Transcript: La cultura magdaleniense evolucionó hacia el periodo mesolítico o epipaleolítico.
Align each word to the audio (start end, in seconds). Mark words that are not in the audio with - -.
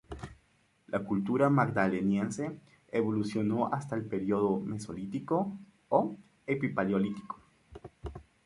La 0.87 1.03
cultura 1.05 1.47
magdaleniense 1.51 2.59
evolucionó 2.91 3.71
hacia 3.71 3.97
el 3.97 4.05
periodo 4.07 4.59
mesolítico 4.59 5.55
o 5.89 6.17
epipaleolítico. 6.47 7.39